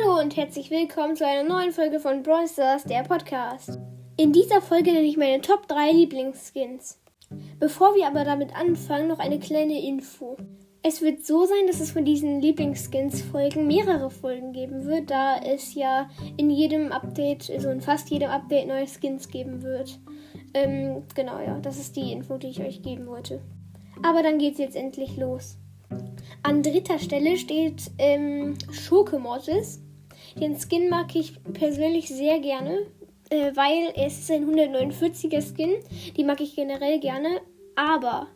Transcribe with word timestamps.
Hallo 0.00 0.20
und 0.20 0.36
herzlich 0.36 0.70
willkommen 0.70 1.16
zu 1.16 1.26
einer 1.26 1.48
neuen 1.48 1.72
Folge 1.72 1.98
von 1.98 2.22
Brawl 2.22 2.46
Stars, 2.46 2.84
der 2.84 3.02
Podcast. 3.02 3.78
In 4.16 4.32
dieser 4.32 4.60
Folge 4.60 4.92
nenne 4.92 5.06
ich 5.06 5.16
meine 5.16 5.40
Top 5.40 5.66
3 5.66 5.92
Lieblingsskins. 5.92 7.00
Bevor 7.58 7.94
wir 7.94 8.06
aber 8.06 8.24
damit 8.24 8.54
anfangen, 8.54 9.08
noch 9.08 9.18
eine 9.18 9.38
kleine 9.38 9.82
Info. 9.82 10.36
Es 10.82 11.02
wird 11.02 11.24
so 11.24 11.46
sein, 11.46 11.66
dass 11.66 11.80
es 11.80 11.90
von 11.90 12.04
diesen 12.04 12.40
Lieblingsskins-Folgen 12.40 13.66
mehrere 13.66 14.10
Folgen 14.10 14.52
geben 14.52 14.84
wird, 14.84 15.10
da 15.10 15.38
es 15.38 15.74
ja 15.74 16.08
in 16.36 16.50
jedem 16.50 16.92
Update, 16.92 17.50
also 17.50 17.70
in 17.70 17.80
fast 17.80 18.10
jedem 18.10 18.30
Update 18.30 18.68
neue 18.68 18.86
Skins 18.86 19.28
geben 19.28 19.62
wird. 19.62 19.98
Ähm, 20.54 21.02
genau, 21.14 21.40
ja, 21.40 21.58
das 21.60 21.78
ist 21.78 21.96
die 21.96 22.12
Info, 22.12 22.36
die 22.38 22.48
ich 22.48 22.60
euch 22.60 22.82
geben 22.82 23.06
wollte. 23.06 23.40
Aber 24.02 24.22
dann 24.22 24.38
geht's 24.38 24.58
jetzt 24.58 24.76
endlich 24.76 25.16
los. 25.16 25.56
An 26.42 26.62
dritter 26.62 26.98
Stelle 26.98 27.36
steht 27.36 27.90
ähm, 27.98 28.54
Schurke 28.70 29.18
Mortis. 29.18 29.82
Den 30.36 30.56
Skin 30.58 30.88
mag 30.88 31.14
ich 31.14 31.42
persönlich 31.52 32.08
sehr 32.08 32.40
gerne, 32.40 32.86
äh, 33.30 33.52
weil 33.54 33.92
es 33.96 34.18
ist 34.20 34.30
ein 34.30 34.46
149er 34.46 35.42
Skin. 35.42 35.74
Die 36.16 36.24
mag 36.24 36.40
ich 36.40 36.54
generell 36.54 37.00
gerne. 37.00 37.40
Aber 37.76 38.26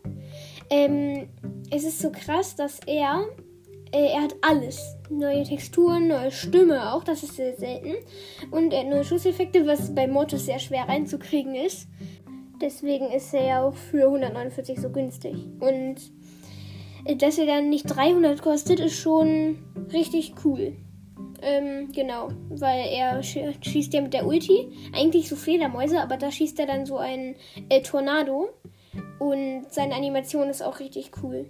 ähm, 0.70 1.28
es 1.70 1.84
ist 1.84 2.01
so 2.01 2.10
krass, 2.10 2.55
dass 2.55 2.80
er, 2.87 3.24
äh, 3.92 4.12
er 4.12 4.23
hat 4.23 4.37
alles. 4.41 4.96
Neue 5.10 5.42
Texturen, 5.42 6.09
neue 6.09 6.30
Stimme 6.30 6.95
auch, 6.95 7.05
das 7.05 7.23
ist 7.23 7.37
sehr 7.37 7.56
selten. 7.56 7.95
Und 8.51 8.73
er 8.73 8.80
hat 8.80 8.88
neue 8.88 9.04
Schusseffekte, 9.04 9.66
was 9.66 9.95
bei 9.95 10.06
Mortis 10.06 10.46
sehr 10.46 10.59
schwer 10.59 10.88
reinzukriegen 10.88 11.54
ist. 11.54 11.88
Deswegen 12.60 13.10
ist 13.10 13.34
er 13.34 13.45
ja 13.45 13.62
auch 13.65 13.74
für 13.74 14.04
149 14.04 14.80
so 14.80 14.90
günstig. 14.90 15.34
Und 15.59 15.96
äh, 17.04 17.16
dass 17.16 17.38
er 17.38 17.46
dann 17.46 17.68
nicht 17.68 17.84
300 17.84 18.40
kostet, 18.40 18.80
ist 18.80 18.96
schon 18.96 19.59
richtig 19.93 20.34
cool. 20.45 20.77
Ähm, 21.43 21.90
genau, 21.93 22.29
weil 22.51 22.87
er 22.88 23.23
sch 23.23 23.38
schießt 23.62 23.93
ja 23.95 24.01
mit 24.01 24.15
der 24.15 24.26
Ulti 24.26 24.68
eigentlich 24.95 25.29
so 25.29 25.35
Fledermäuse, 25.35 26.01
aber 26.01 26.16
da 26.16 26.30
schießt 26.30 26.59
er 26.60 26.66
dann 26.66 26.87
so 26.87 26.99
ein 26.99 27.34
äh, 27.68 27.82
Tornado 27.82 28.51
und 29.18 29.66
seine 29.71 29.95
Animation 29.95 30.49
ist 30.49 30.62
auch 30.62 30.79
richtig 30.79 31.10
cool. 31.23 31.46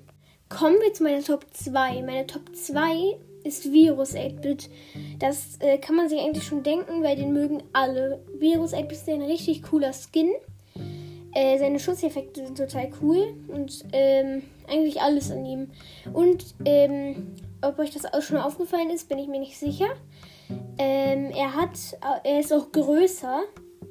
Kommen 0.48 0.76
wir 0.82 0.92
zu 0.92 1.02
meiner 1.02 1.22
Top 1.22 1.46
2. 1.52 2.02
Meine 2.02 2.26
Top 2.26 2.54
2 2.54 3.16
ist 3.44 3.72
Virus 3.72 4.14
8-Bit. 4.14 4.70
Das 5.18 5.58
äh, 5.60 5.78
kann 5.78 5.96
man 5.96 6.08
sich 6.08 6.20
eigentlich 6.20 6.44
schon 6.44 6.62
denken, 6.62 7.02
weil 7.02 7.16
den 7.16 7.32
mögen 7.32 7.62
alle. 7.72 8.22
Virus 8.38 8.74
8-Bit 8.74 8.92
ist 8.92 9.08
ein 9.08 9.22
richtig 9.22 9.62
cooler 9.62 9.92
Skin. 9.92 10.30
Äh, 11.34 11.58
seine 11.58 11.80
Schusseffekte 11.80 12.44
sind 12.44 12.58
total 12.58 12.90
cool 13.00 13.34
und 13.48 13.84
ähm, 13.92 14.42
eigentlich 14.68 15.00
alles 15.00 15.30
an 15.30 15.44
ihm. 15.46 15.70
Und 16.12 16.54
ähm, 16.66 17.34
ob 17.62 17.78
euch 17.78 17.90
das 17.90 18.04
auch 18.12 18.22
schon 18.22 18.38
aufgefallen 18.38 18.90
ist, 18.90 19.08
bin 19.08 19.18
ich 19.18 19.28
mir 19.28 19.40
nicht 19.40 19.58
sicher. 19.58 19.88
Ähm, 20.78 21.30
er 21.30 21.54
hat, 21.54 21.78
er 22.24 22.40
ist 22.40 22.52
auch 22.52 22.70
größer 22.72 23.42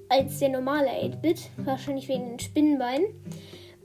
als 0.10 0.40
der 0.40 0.50
normale 0.50 0.90
8-Bit, 0.90 1.50
wahrscheinlich 1.58 2.08
wegen 2.08 2.30
den 2.30 2.40
Spinnenbeinen. 2.40 3.08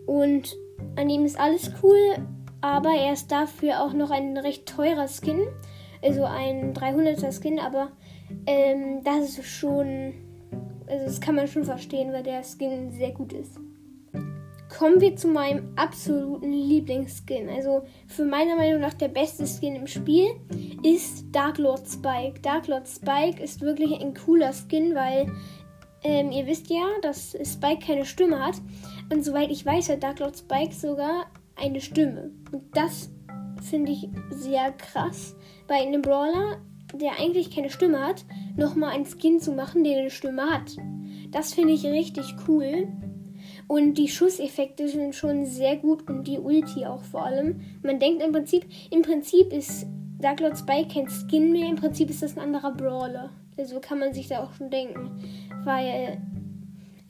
Und 0.06 0.56
an 0.96 1.08
ihm 1.08 1.24
ist 1.24 1.38
alles 1.38 1.70
cool, 1.82 2.16
aber 2.60 2.90
er 2.90 3.12
ist 3.12 3.30
dafür 3.30 3.82
auch 3.82 3.92
noch 3.92 4.10
ein 4.10 4.36
recht 4.36 4.66
teurer 4.66 5.08
Skin, 5.08 5.46
also 6.02 6.24
ein 6.24 6.74
300er 6.74 7.32
Skin, 7.32 7.58
aber 7.58 7.90
ähm, 8.46 9.02
das 9.04 9.38
ist 9.38 9.46
schon 9.46 10.14
also 10.88 11.04
das 11.04 11.20
kann 11.20 11.34
man 11.34 11.48
schon 11.48 11.64
verstehen, 11.64 12.12
weil 12.12 12.22
der 12.22 12.42
Skin 12.42 12.90
sehr 12.92 13.10
gut 13.10 13.32
ist. 13.32 13.58
Kommen 14.76 15.00
wir 15.00 15.16
zu 15.16 15.28
meinem 15.28 15.72
absoluten 15.76 16.52
Lieblingsskin. 16.52 17.48
Also 17.48 17.84
für 18.08 18.24
meiner 18.24 18.56
Meinung 18.56 18.80
nach 18.80 18.94
der 18.94 19.08
beste 19.08 19.46
Skin 19.46 19.76
im 19.76 19.86
Spiel 19.86 20.26
ist 20.82 21.24
Dark 21.32 21.58
Lord 21.58 21.88
Spike. 21.88 22.40
Dark 22.42 22.66
Lord 22.66 22.86
Spike 22.86 23.42
ist 23.42 23.62
wirklich 23.62 24.00
ein 24.00 24.14
cooler 24.14 24.52
Skin, 24.52 24.94
weil 24.94 25.32
ähm, 26.02 26.30
ihr 26.30 26.46
wisst 26.46 26.68
ja, 26.68 26.84
dass 27.00 27.36
Spike 27.42 27.86
keine 27.86 28.04
Stimme 28.04 28.44
hat. 28.44 28.56
Und 29.10 29.24
soweit 29.24 29.50
ich 29.50 29.64
weiß, 29.64 29.88
hat 29.88 30.02
Dark 30.02 30.18
Lord 30.20 30.36
Spike 30.36 30.74
sogar 30.74 31.26
eine 31.56 31.80
Stimme. 31.80 32.30
Und 32.52 32.64
das 32.76 33.10
finde 33.62 33.92
ich 33.92 34.08
sehr 34.30 34.72
krass. 34.72 35.34
Bei 35.66 35.76
einem 35.76 36.02
Brawler 36.02 36.58
der 36.92 37.18
eigentlich 37.18 37.54
keine 37.54 37.70
Stimme 37.70 38.00
hat, 38.00 38.24
nochmal 38.56 38.90
einen 38.90 39.06
Skin 39.06 39.40
zu 39.40 39.52
machen, 39.52 39.84
der 39.84 39.98
eine 39.98 40.10
Stimme 40.10 40.50
hat. 40.50 40.76
Das 41.30 41.54
finde 41.54 41.72
ich 41.72 41.84
richtig 41.84 42.34
cool. 42.46 42.88
Und 43.68 43.94
die 43.94 44.08
Schusseffekte 44.08 44.88
sind 44.88 45.14
schon 45.14 45.44
sehr 45.44 45.76
gut 45.76 46.08
und 46.08 46.26
die 46.26 46.38
Ulti 46.38 46.86
auch 46.86 47.02
vor 47.02 47.24
allem. 47.24 47.60
Man 47.82 47.98
denkt 47.98 48.22
im 48.22 48.32
Prinzip, 48.32 48.64
im 48.90 49.02
Prinzip 49.02 49.52
ist 49.52 49.86
Dark 50.20 50.40
Lord 50.40 50.56
Spike 50.56 50.94
kein 50.94 51.08
Skin 51.08 51.52
mehr, 51.52 51.68
im 51.68 51.76
Prinzip 51.76 52.08
ist 52.08 52.22
das 52.22 52.36
ein 52.36 52.42
anderer 52.42 52.72
Brawler. 52.72 53.30
Also 53.58 53.80
kann 53.80 53.98
man 53.98 54.12
sich 54.12 54.28
da 54.28 54.44
auch 54.44 54.52
schon 54.54 54.70
denken. 54.70 55.10
Weil, 55.64 56.18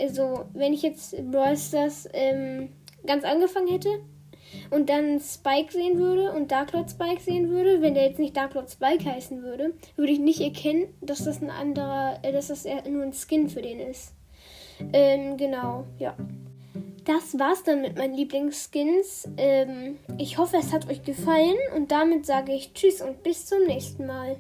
also, 0.01 0.47
wenn 0.55 0.73
ich 0.73 0.83
jetzt 0.83 1.15
Brawl 1.31 1.57
Stars 1.57 2.09
ähm, 2.13 2.71
ganz 3.05 3.25
angefangen 3.25 3.69
hätte, 3.69 3.91
und 4.71 4.89
dann 4.89 5.21
Spike 5.21 5.73
sehen 5.73 5.99
würde 5.99 6.33
und 6.33 6.51
Darklord 6.51 6.91
Spike 6.91 7.21
sehen 7.21 7.51
würde, 7.51 7.83
wenn 7.83 7.95
der 7.95 8.05
jetzt 8.05 8.19
nicht 8.19 8.37
Darklord 8.37 8.71
Spike 8.71 9.05
heißen 9.05 9.43
würde, 9.43 9.75
würde 9.97 10.13
ich 10.13 10.19
nicht 10.19 10.41
erkennen, 10.41 10.89
dass 11.01 11.25
das 11.25 11.43
ein 11.43 11.51
anderer, 11.51 12.19
äh, 12.23 12.33
dass 12.33 12.49
das 12.49 12.65
nur 12.89 13.03
ein 13.03 13.13
Skin 13.13 13.49
für 13.49 13.63
den 13.63 13.81
ist. 13.81 14.15
Ähm, 14.93 15.37
genau, 15.37 15.85
ja. 15.99 16.15
Das 17.07 17.39
war's 17.39 17.63
dann 17.63 17.83
mit 17.83 17.97
meinen 17.97 18.15
Lieblingsskins. 18.15 19.29
Ähm, 19.37 19.99
ich 20.19 20.39
hoffe, 20.39 20.57
es 20.57 20.73
hat 20.73 20.91
euch 20.91 21.05
gefallen 21.05 21.57
und 21.77 21.93
damit 21.93 22.27
sage 22.27 22.53
ich 22.53 22.73
Tschüss 22.75 23.01
und 23.01 23.23
bis 23.23 23.47
zum 23.47 23.65
nächsten 23.65 24.07
Mal. 24.07 24.37